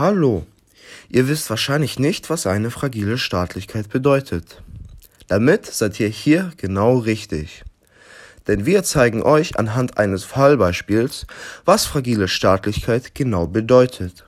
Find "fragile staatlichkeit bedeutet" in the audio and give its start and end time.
2.70-4.62